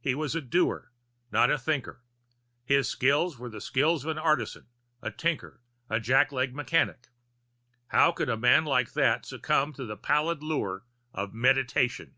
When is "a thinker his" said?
1.50-2.86